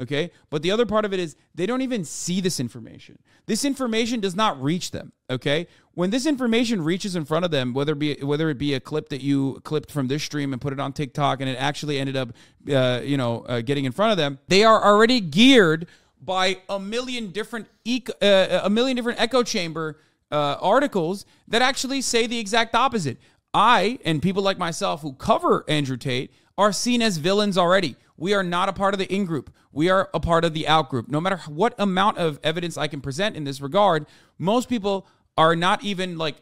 Okay. 0.00 0.32
But 0.50 0.62
the 0.62 0.70
other 0.70 0.86
part 0.86 1.04
of 1.04 1.12
it 1.12 1.20
is 1.20 1.36
they 1.54 1.66
don't 1.66 1.82
even 1.82 2.04
see 2.04 2.40
this 2.40 2.58
information. 2.58 3.18
This 3.46 3.64
information 3.64 4.20
does 4.20 4.34
not 4.34 4.60
reach 4.60 4.90
them. 4.90 5.12
Okay. 5.30 5.68
When 5.94 6.10
this 6.10 6.26
information 6.26 6.82
reaches 6.82 7.14
in 7.14 7.24
front 7.24 7.44
of 7.44 7.50
them, 7.50 7.72
whether 7.72 7.92
it 7.92 7.98
be 7.98 8.14
whether 8.22 8.50
it 8.50 8.58
be 8.58 8.74
a 8.74 8.80
clip 8.80 9.10
that 9.10 9.20
you 9.20 9.60
clipped 9.64 9.90
from 9.90 10.08
this 10.08 10.22
stream 10.22 10.52
and 10.52 10.60
put 10.60 10.72
it 10.72 10.80
on 10.80 10.92
TikTok 10.92 11.40
and 11.40 11.48
it 11.48 11.56
actually 11.56 11.98
ended 11.98 12.16
up, 12.16 12.32
uh, 12.70 13.00
you 13.04 13.16
know, 13.16 13.42
uh, 13.42 13.60
getting 13.60 13.84
in 13.84 13.92
front 13.92 14.12
of 14.12 14.18
them, 14.18 14.38
they 14.48 14.64
are 14.64 14.82
already 14.82 15.20
geared 15.20 15.86
by 16.20 16.58
a 16.68 16.78
million 16.78 17.30
different 17.30 17.68
eco, 17.84 18.12
uh, 18.22 18.62
a 18.64 18.70
million 18.70 18.96
different 18.96 19.20
echo 19.20 19.42
chamber 19.42 19.98
uh, 20.30 20.56
articles 20.60 21.26
that 21.48 21.62
actually 21.62 22.00
say 22.00 22.26
the 22.26 22.38
exact 22.38 22.74
opposite. 22.74 23.18
I 23.54 23.98
and 24.04 24.22
people 24.22 24.42
like 24.42 24.58
myself 24.58 25.02
who 25.02 25.12
cover 25.12 25.64
Andrew 25.68 25.96
Tate 25.96 26.32
are 26.56 26.72
seen 26.72 27.02
as 27.02 27.18
villains 27.18 27.58
already. 27.58 27.96
We 28.22 28.34
are 28.34 28.44
not 28.44 28.68
a 28.68 28.72
part 28.72 28.94
of 28.94 29.00
the 29.00 29.12
in 29.12 29.24
group. 29.24 29.52
We 29.72 29.90
are 29.90 30.08
a 30.14 30.20
part 30.20 30.44
of 30.44 30.54
the 30.54 30.68
out 30.68 30.88
group. 30.90 31.08
No 31.08 31.20
matter 31.20 31.38
what 31.48 31.74
amount 31.76 32.18
of 32.18 32.38
evidence 32.44 32.78
I 32.78 32.86
can 32.86 33.00
present 33.00 33.34
in 33.34 33.42
this 33.42 33.60
regard, 33.60 34.06
most 34.38 34.68
people 34.68 35.08
are 35.36 35.56
not 35.56 35.82
even 35.82 36.16
like 36.18 36.36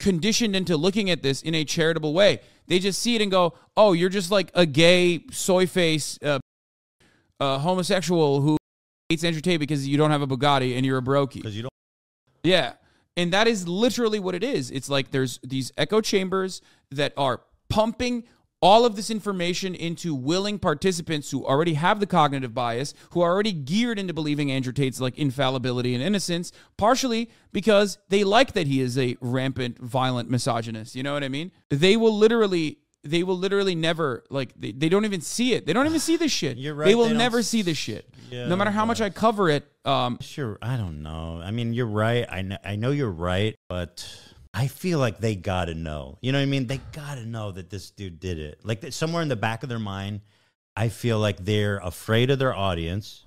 conditioned 0.00 0.56
into 0.56 0.76
looking 0.76 1.10
at 1.10 1.22
this 1.22 1.40
in 1.40 1.54
a 1.54 1.64
charitable 1.64 2.14
way. 2.14 2.40
They 2.66 2.80
just 2.80 3.00
see 3.00 3.14
it 3.14 3.22
and 3.22 3.30
go, 3.30 3.54
"Oh, 3.76 3.92
you're 3.92 4.08
just 4.08 4.32
like 4.32 4.50
a 4.54 4.66
gay 4.66 5.22
soy 5.30 5.68
face 5.68 6.18
uh, 6.20 6.40
uh, 7.38 7.58
homosexual 7.58 8.40
who 8.40 8.56
hates 9.08 9.22
Andrew 9.22 9.40
Tate 9.40 9.60
because 9.60 9.86
you 9.86 9.96
don't 9.96 10.10
have 10.10 10.22
a 10.22 10.26
Bugatti 10.26 10.76
and 10.76 10.84
you're 10.84 10.98
a 10.98 11.02
brokey." 11.02 11.34
Because 11.34 11.56
you 11.56 11.62
don't. 11.62 11.72
Yeah. 12.42 12.72
And 13.16 13.32
that 13.32 13.46
is 13.46 13.68
literally 13.68 14.18
what 14.18 14.34
it 14.34 14.42
is. 14.42 14.72
It's 14.72 14.88
like 14.88 15.12
there's 15.12 15.38
these 15.44 15.70
echo 15.78 16.00
chambers 16.00 16.60
that 16.90 17.12
are 17.16 17.42
pumping 17.68 18.24
all 18.64 18.86
of 18.86 18.96
this 18.96 19.10
information 19.10 19.74
into 19.74 20.14
willing 20.14 20.58
participants 20.58 21.30
who 21.30 21.44
already 21.44 21.74
have 21.74 22.00
the 22.00 22.06
cognitive 22.06 22.54
bias, 22.54 22.94
who 23.10 23.20
are 23.20 23.30
already 23.30 23.52
geared 23.52 23.98
into 23.98 24.14
believing 24.14 24.50
Andrew 24.50 24.72
Tate's 24.72 25.02
like 25.02 25.18
infallibility 25.18 25.94
and 25.94 26.02
innocence, 26.02 26.50
partially 26.78 27.30
because 27.52 27.98
they 28.08 28.24
like 28.24 28.54
that 28.54 28.66
he 28.66 28.80
is 28.80 28.96
a 28.96 29.18
rampant, 29.20 29.78
violent 29.78 30.30
misogynist. 30.30 30.96
You 30.96 31.02
know 31.02 31.12
what 31.12 31.22
I 31.22 31.28
mean? 31.28 31.52
They 31.68 31.96
will 31.98 32.16
literally. 32.16 32.78
They 33.06 33.22
will 33.22 33.36
literally 33.36 33.74
never 33.74 34.24
like 34.30 34.54
they, 34.58 34.72
they 34.72 34.88
don't 34.88 35.04
even 35.04 35.20
see 35.20 35.52
it. 35.52 35.66
They 35.66 35.74
don't 35.74 35.84
even 35.84 36.00
see 36.00 36.16
this 36.16 36.32
shit. 36.40 36.56
You're 36.56 36.74
right, 36.74 36.86
They 36.86 36.94
will 36.94 37.08
they 37.08 37.14
never 37.14 37.42
see 37.42 37.60
this 37.60 37.76
shit. 37.76 38.08
Yeah, 38.30 38.48
no 38.48 38.56
matter 38.56 38.70
how 38.70 38.86
much 38.86 39.02
I 39.02 39.10
cover 39.10 39.50
it, 39.50 39.70
um, 39.84 40.16
Sure, 40.22 40.56
I 40.62 40.78
don't 40.78 41.02
know. 41.02 41.38
I 41.44 41.50
mean, 41.50 41.74
you're 41.74 41.84
right. 41.84 42.24
I 42.26 42.40
know, 42.40 42.56
I 42.64 42.76
know 42.76 42.92
you're 42.92 43.10
right, 43.10 43.56
but 43.68 44.08
I 44.54 44.68
feel 44.68 45.00
like 45.00 45.18
they 45.18 45.34
got 45.34 45.64
to 45.64 45.74
know. 45.74 46.18
You 46.22 46.30
know 46.30 46.38
what 46.38 46.44
I 46.44 46.46
mean? 46.46 46.68
They 46.68 46.78
got 46.92 47.16
to 47.16 47.26
know 47.26 47.50
that 47.50 47.70
this 47.70 47.90
dude 47.90 48.20
did 48.20 48.38
it. 48.38 48.60
Like 48.62 48.92
somewhere 48.92 49.20
in 49.20 49.28
the 49.28 49.36
back 49.36 49.64
of 49.64 49.68
their 49.68 49.80
mind, 49.80 50.20
I 50.76 50.88
feel 50.88 51.18
like 51.18 51.44
they're 51.44 51.78
afraid 51.78 52.30
of 52.30 52.38
their 52.38 52.54
audience, 52.54 53.26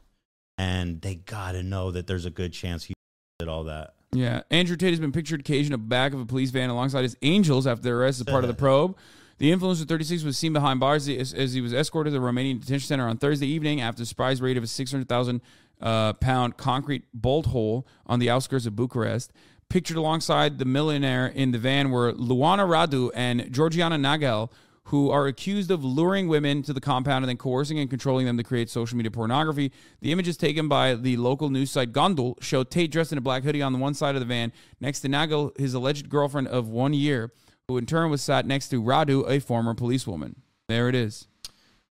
and 0.58 1.02
they 1.02 1.16
got 1.16 1.52
to 1.52 1.64
know 1.64 1.92
that 1.92 2.08
there's 2.08 2.26
a 2.26 2.30
good 2.30 2.54
chance 2.54 2.86
he 2.86 2.94
did 3.40 3.50
all 3.50 3.66
that. 3.66 3.94
Yeah, 4.14 4.44
Andrew 4.50 4.78
Tate 4.78 4.92
has 4.92 5.02
been 5.02 5.12
pictured 5.12 5.42
occasioned 5.42 5.74
in 5.74 5.82
the 5.82 5.88
back 5.88 6.14
of 6.14 6.22
a 6.22 6.26
police 6.26 6.50
van 6.50 6.70
alongside 6.70 7.04
his 7.04 7.18
angels 7.22 7.68
after 7.68 7.84
their 7.84 8.00
arrest 8.00 8.22
as 8.22 8.26
part 8.26 8.46
of 8.46 8.48
the 8.48 8.54
probe. 8.56 8.96
The 9.38 9.52
influencer 9.52 9.88
36 9.88 10.24
was 10.24 10.38
seen 10.38 10.54
behind 10.54 10.80
bars 10.80 11.08
as, 11.10 11.34
as 11.34 11.54
he 11.54 11.62
was 11.62 11.74
escorted 11.74 12.14
to 12.14 12.20
the 12.20 12.26
Romanian 12.26 12.60
detention 12.60 12.88
center 12.88 13.08
on 13.08 13.18
Thursday 13.18 13.48
evening 13.48 13.82
after 13.82 14.02
a 14.02 14.06
surprise 14.06 14.42
raid 14.42 14.58
of 14.58 14.64
a 14.64 14.68
600,000 14.68 15.42
uh, 15.80 16.14
pound 16.14 16.58
concrete 16.58 17.04
bolt 17.14 17.48
hole 17.48 17.86
on 18.08 18.20
the 18.20 18.30
outskirts 18.30 18.66
of 18.66 18.76
Bucharest. 18.76 19.32
Pictured 19.70 19.98
alongside 19.98 20.60
the 20.60 20.66
millionaire 20.66 21.28
in 21.28 21.52
the 21.52 21.58
van 21.58 21.92
were 21.92 22.14
Luana 22.14 22.66
Radu 22.66 23.12
and 23.14 23.52
Georgiana 23.52 23.98
Naghel, 23.98 24.50
who 24.86 25.12
are 25.12 25.28
accused 25.28 25.70
of 25.70 25.84
luring 25.84 26.30
women 26.30 26.64
to 26.64 26.72
the 26.72 26.80
compound 26.80 27.26
and 27.26 27.30
then 27.30 27.36
coercing 27.36 27.78
and 27.78 27.90
controlling 27.90 28.26
them 28.26 28.38
to 28.38 28.44
create 28.44 28.70
social 28.70 28.96
media 28.96 29.12
pornography. 29.12 29.74
The 30.00 30.14
images 30.14 30.38
taken 30.38 30.70
by 30.70 30.96
the 30.96 31.18
local 31.18 31.50
news 31.50 31.72
site 31.72 31.92
Gândul 31.92 32.42
show 32.42 32.64
Tate 32.64 32.90
dressed 32.90 33.12
in 33.12 33.18
a 33.18 33.22
black 33.22 33.44
hoodie 33.44 33.62
on 33.62 33.74
the 33.74 33.80
one 33.80 33.94
side 33.94 34.16
of 34.16 34.22
the 34.22 34.26
van, 34.26 34.54
next 34.80 35.02
to 35.02 35.10
Naghel, 35.10 35.58
his 35.60 35.74
alleged 35.74 36.08
girlfriend 36.08 36.48
of 36.48 36.70
one 36.70 36.94
year, 36.94 37.34
who 37.68 37.78
in 37.78 37.86
turn 37.86 38.10
was 38.10 38.22
sat 38.22 38.46
next 38.46 38.70
to 38.70 38.82
Radu, 38.82 39.30
a 39.30 39.42
former 39.42 39.74
policewoman. 39.74 40.38
There 40.70 40.88
it 40.88 40.96
is. 40.96 41.28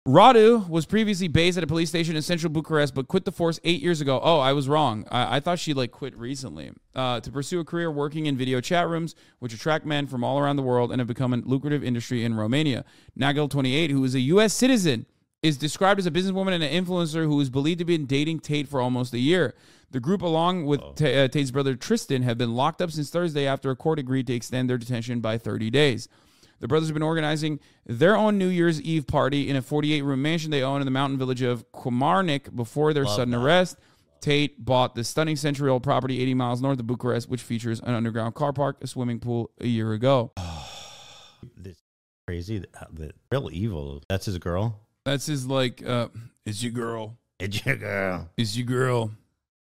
Radu 0.06 0.68
was 0.68 0.86
previously 0.86 1.30
based 1.30 1.58
at 1.58 1.64
a 1.64 1.68
police 1.68 1.88
station 1.88 2.18
in 2.18 2.22
central 2.22 2.52
Bucharest, 2.52 2.94
but 2.94 3.08
quit 3.08 3.24
the 3.24 3.32
force 3.32 3.58
eight 3.64 3.82
years 3.82 4.02
ago. 4.02 4.20
Oh, 4.22 4.38
I 4.38 4.52
was 4.52 4.68
wrong. 4.68 5.06
I, 5.10 5.38
I 5.38 5.40
thought 5.40 5.60
she 5.60 5.74
like 5.74 5.92
quit 5.92 6.14
recently 6.18 6.72
uh, 6.94 7.22
to 7.22 7.32
pursue 7.32 7.62
a 7.62 7.64
career 7.64 7.90
working 7.90 8.26
in 8.26 8.36
video 8.36 8.60
chat 8.60 8.90
rooms, 8.90 9.16
which 9.40 9.54
attract 9.54 9.86
men 9.86 10.08
from 10.08 10.22
all 10.22 10.40
around 10.40 10.58
the 10.58 10.62
world 10.62 10.92
and 10.92 11.00
have 11.00 11.08
become 11.08 11.34
a 11.34 11.38
lucrative 11.38 11.86
industry 11.86 12.26
in 12.26 12.34
Romania. 12.34 12.84
Naghel, 13.18 13.50
28, 13.50 13.92
who 13.92 14.04
is 14.04 14.14
a 14.14 14.20
U.S. 14.20 14.52
citizen, 14.54 15.06
is 15.42 15.56
described 15.56 16.02
as 16.02 16.06
a 16.06 16.12
businesswoman 16.12 16.52
and 16.52 16.64
an 16.66 16.86
influencer 16.86 17.24
who 17.24 17.40
is 17.40 17.50
believed 17.50 17.80
to 17.80 17.84
have 17.84 17.88
been 17.88 18.06
dating 18.06 18.40
Tate 18.40 18.68
for 18.68 18.82
almost 18.82 19.14
a 19.14 19.20
year. 19.20 19.54
The 19.92 20.02
group, 20.02 20.22
along 20.22 20.66
with 20.66 20.82
Ta- 20.96 21.06
uh, 21.06 21.28
Tate's 21.30 21.52
brother 21.52 21.76
Tristan, 21.76 22.24
have 22.24 22.38
been 22.38 22.56
locked 22.56 22.82
up 22.82 22.92
since 22.92 23.10
Thursday 23.10 23.48
after 23.48 23.72
a 23.72 23.76
court 23.78 24.00
agreed 24.00 24.28
to 24.28 24.34
extend 24.34 24.70
their 24.70 24.78
detention 24.78 25.22
by 25.22 25.38
30 25.38 25.70
days. 25.70 26.10
The 26.60 26.68
brothers 26.68 26.90
have 26.90 26.94
been 26.94 27.04
organizing 27.04 27.60
their 27.86 28.16
own 28.16 28.38
New 28.38 28.48
Year's 28.48 28.82
Eve 28.82 29.06
party 29.08 29.50
in 29.50 29.56
a 29.56 29.62
48 29.62 30.02
room 30.04 30.22
mansion 30.22 30.52
they 30.52 30.64
own 30.64 30.82
in 30.82 30.86
the 30.86 30.92
mountain 30.92 31.18
village 31.20 31.42
of 31.42 31.70
Comarnic 31.72 32.56
before 32.56 32.94
their 32.94 33.06
sudden 33.06 33.34
arrest. 33.34 33.78
Tate 34.22 34.64
bought 34.64 34.96
the 34.96 35.04
stunning 35.04 35.36
century 35.36 35.70
old 35.70 35.84
property 35.84 36.22
80 36.22 36.34
miles 36.36 36.62
north 36.62 36.80
of 36.80 36.88
Bucharest, 36.88 37.28
which 37.28 37.42
features 37.42 37.82
an 37.82 37.94
underground 37.94 38.36
car 38.36 38.54
park, 38.54 38.78
a 38.82 38.88
swimming 38.88 39.20
pool, 39.20 39.52
a 39.60 39.68
year 39.68 39.94
ago. 39.94 40.32
This 41.58 41.76
crazy, 42.26 42.64
the, 42.94 43.12
real 43.30 43.50
evil. 43.52 44.02
That's 44.08 44.28
his 44.28 44.38
girl. 44.38 44.80
That's 45.04 45.26
his, 45.26 45.46
like, 45.46 45.86
uh, 45.86 46.08
is 46.46 46.64
your 46.64 46.72
girl. 46.72 47.18
It's 47.38 47.66
your 47.66 47.76
girl. 47.76 48.30
Is 48.38 48.58
your 48.58 48.66
girl. 48.66 49.12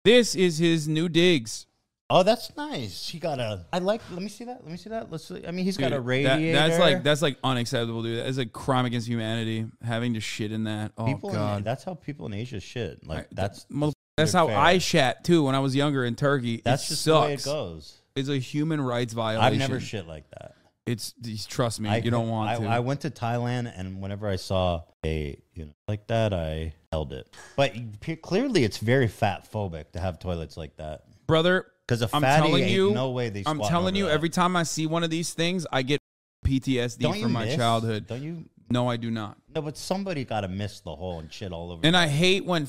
This 0.03 0.35
is 0.35 0.59
his 0.59 0.87
new 0.87 1.09
digs. 1.09 1.65
Oh, 2.09 2.21
that's 2.21 2.55
nice. 2.55 3.09
He 3.09 3.17
got 3.17 3.39
a. 3.39 3.65
I 3.73 3.79
like. 3.79 4.01
Let 4.11 4.21
me 4.21 4.29
see 4.29 4.43
that. 4.45 4.61
Let 4.63 4.71
me 4.71 4.77
see 4.77 4.91
that. 4.91 5.11
Let's. 5.11 5.25
See. 5.27 5.43
I 5.47 5.51
mean, 5.51 5.65
he's 5.65 5.77
got 5.77 5.87
a 5.87 5.89
Dude, 5.89 5.97
that- 5.97 6.01
radiator. 6.07 6.53
that's 6.53 6.79
like 6.79 7.03
that's 7.03 7.21
like 7.21 7.37
unacceptable, 7.43 8.03
dude. 8.03 8.23
That's 8.25 8.37
a 8.37 8.45
crime 8.45 8.85
against 8.85 9.07
humanity. 9.07 9.65
Having 9.83 10.13
to 10.13 10.19
shit 10.19 10.51
in 10.51 10.65
that. 10.65 10.91
Oh 10.97 11.05
people. 11.05 11.29
In, 11.29 11.35
god. 11.35 11.63
that's 11.63 11.83
how 11.83 11.95
people 11.95 12.27
in 12.27 12.33
Asia 12.33 12.59
shit. 12.59 13.05
Like 13.07 13.25
I- 13.25 13.27
that's 13.31 13.65
Mother- 13.69 13.93
that's 14.17 14.33
how 14.33 14.47
fair. 14.47 14.57
I 14.57 14.77
shat 14.77 15.23
too 15.23 15.43
when 15.43 15.55
I 15.55 15.59
was 15.59 15.75
younger 15.75 16.05
in 16.05 16.15
Turkey. 16.15 16.61
that's 16.63 16.85
it 16.85 16.89
just 16.89 17.01
sucks. 17.03 17.21
the 17.23 17.27
way 17.27 17.33
it 17.33 17.43
goes. 17.43 17.95
It's 18.15 18.29
a 18.29 18.37
human 18.37 18.79
rights 18.79 19.13
violation. 19.13 19.53
I've 19.53 19.57
never 19.57 19.79
shit 19.79 20.07
like 20.07 20.29
that. 20.39 20.53
It's 20.85 21.15
trust 21.47 21.79
me, 21.79 21.89
I, 21.89 21.97
you 21.97 22.11
don't 22.11 22.29
want 22.29 22.51
I, 22.51 22.57
to. 22.63 22.67
I 22.67 22.79
went 22.79 23.01
to 23.01 23.09
Thailand, 23.09 23.73
and 23.75 23.99
whenever 24.03 24.27
I 24.27 24.35
saw 24.35 24.83
a 25.03 25.35
you 25.55 25.65
know 25.65 25.71
like 25.87 26.05
that, 26.07 26.31
I 26.31 26.75
held 26.91 27.11
it. 27.11 27.27
But 27.57 27.73
clearly, 28.21 28.63
it's 28.63 28.77
very 28.77 29.07
fat 29.07 29.51
phobic 29.51 29.93
to 29.93 29.99
have 29.99 30.19
toilets 30.19 30.55
like 30.55 30.77
that. 30.77 31.05
Brother, 31.25 31.65
Because 31.87 32.01
a 32.01 32.09
I'm 32.15 32.21
fatty 32.21 32.47
telling 32.47 32.63
ain't 32.63 32.71
you, 32.71 32.91
no 32.91 33.11
way 33.11 33.29
they. 33.29 33.39
I'm 33.45 33.57
squatting 33.57 33.69
telling 33.69 33.87
over 33.93 33.97
you, 33.97 34.05
that. 34.05 34.11
every 34.13 34.29
time 34.29 34.55
I 34.55 34.63
see 34.63 34.87
one 34.87 35.03
of 35.03 35.09
these 35.09 35.33
things, 35.33 35.67
I 35.71 35.81
get 35.83 35.99
PTSD 36.45 36.99
Don't 36.99 37.21
from 37.21 37.31
my 37.31 37.45
miss? 37.45 37.55
childhood. 37.55 38.07
Don't 38.07 38.23
you? 38.23 38.45
No, 38.69 38.87
I 38.89 38.97
do 38.97 39.11
not. 39.11 39.37
No, 39.53 39.61
but 39.61 39.77
somebody 39.77 40.25
got 40.25 40.41
to 40.41 40.47
miss 40.47 40.79
the 40.79 40.95
hole 40.95 41.19
and 41.19 41.31
shit 41.31 41.51
all 41.51 41.71
over. 41.71 41.81
And 41.85 41.95
I 41.95 42.07
hate 42.07 42.43
when 42.45 42.67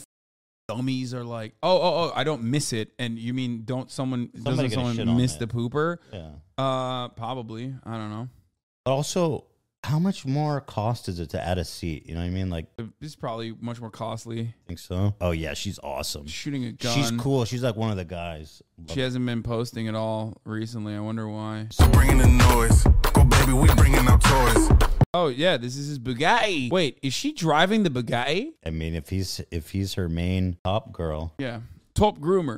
dummies 0.69 1.15
are 1.15 1.25
like, 1.25 1.55
"Oh, 1.63 1.77
oh, 1.81 1.95
oh, 2.09 2.13
I 2.15 2.25
don't 2.25 2.43
miss 2.43 2.73
it." 2.75 2.93
And 2.99 3.19
you 3.19 3.33
mean 3.33 3.63
don't 3.65 3.91
someone 3.91 4.29
Somebody 4.35 4.69
doesn't 4.69 4.79
gonna 4.79 4.89
shit 4.91 4.97
someone 4.99 5.15
on 5.17 5.21
miss 5.23 5.35
it. 5.37 5.39
the 5.41 5.47
pooper? 5.47 5.97
yeah. 6.13 6.29
Uh, 6.59 7.09
probably. 7.09 7.75
I 7.85 7.93
don't 7.97 8.11
know. 8.11 8.29
But 8.85 8.91
also, 8.93 9.45
how 9.87 10.01
much 10.01 10.27
more 10.27 10.61
cost 10.61 11.09
is 11.09 11.21
it 11.21 11.31
to 11.31 11.41
add 11.41 11.59
a 11.59 11.65
seat? 11.65 12.07
You 12.07 12.15
know 12.15 12.21
what 12.21 12.27
I 12.27 12.31
mean? 12.31 12.51
Like, 12.51 12.67
It's 13.01 13.15
probably 13.15 13.55
much 13.61 13.81
more 13.81 13.91
costly. 13.91 14.53
think 14.67 14.81
so? 14.81 15.15
Oh 15.21 15.31
yeah, 15.31 15.55
she's 15.55 15.79
awesome. 15.79 16.27
Shooting 16.27 16.65
a 16.65 16.73
gun. 16.73 16.93
She's 16.95 17.11
cool. 17.13 17.45
She's 17.45 17.63
like 17.63 17.77
one 17.77 17.91
of 17.93 17.97
the 17.97 18.05
guys. 18.05 18.63
She 18.93 19.01
hasn't 19.01 19.25
been 19.25 19.43
posting 19.45 19.87
at 19.87 19.95
all 19.95 20.35
recently. 20.45 20.95
I 20.95 21.01
wonder 21.01 21.29
why. 21.29 21.69
Bringing 21.93 22.19
the 22.19 22.27
noise. 22.27 22.83
Go, 23.13 23.25
baby, 23.25 23.53
we 23.53 23.73
bringing 23.75 24.07
out 24.09 24.21
toys. 24.23 24.89
Oh 25.15 25.29
yeah, 25.29 25.57
this 25.57 25.77
is 25.77 25.89
his 25.89 25.99
Bugatti. 25.99 26.71
Wait, 26.71 26.99
is 27.03 27.15
she 27.15 27.33
driving 27.33 27.85
the 27.85 27.91
Bugatti? 27.91 28.53
I 28.67 28.71
mean, 28.71 28.95
if 28.95 29.09
he's 29.09 29.41
if 29.51 29.71
he's 29.71 29.95
her 29.95 30.09
main 30.09 30.59
top 30.65 30.93
girl, 30.93 31.33
Yeah, 31.39 31.61
top 31.95 32.19
groomer. 32.19 32.55